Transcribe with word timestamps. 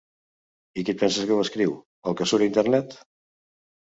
I 0.81 0.85
qui 0.85 0.93
et 0.93 1.01
penses 1.01 1.27
que 1.31 1.35
ho 1.35 1.43
escriu, 1.43 1.75
el 2.11 2.17
que 2.21 2.27
surt 2.31 2.45
a 2.45 2.47
internet? 2.53 2.97